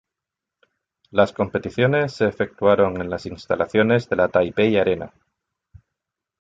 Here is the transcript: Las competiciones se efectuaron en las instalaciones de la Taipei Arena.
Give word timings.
Las 1.11 1.31
competiciones 1.31 2.13
se 2.13 2.27
efectuaron 2.27 2.99
en 2.99 3.07
las 3.11 3.27
instalaciones 3.27 4.09
de 4.09 4.15
la 4.15 4.29
Taipei 4.29 4.75
Arena. 4.79 5.13